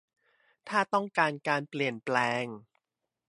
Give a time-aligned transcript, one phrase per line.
[0.69, 2.45] ถ้าต้องการเปลี่ยนแปลง